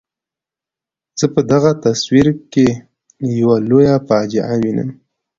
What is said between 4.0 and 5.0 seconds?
فاجعه وینم.